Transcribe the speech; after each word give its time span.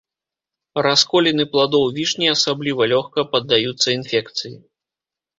Расколіны 0.85 1.43
пладоў 1.51 1.85
вішні 1.97 2.27
асабліва 2.35 2.87
лёгка 2.93 3.25
паддаюцца 3.35 3.87
інфекцыі. 3.97 4.51